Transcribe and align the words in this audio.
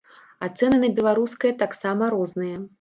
А 0.45 0.47
цэны 0.57 0.79
на 0.85 0.89
беларускае 1.01 1.53
таксама 1.63 2.13
розныя. 2.19 2.61